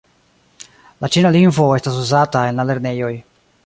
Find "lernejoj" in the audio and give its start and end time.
2.73-3.17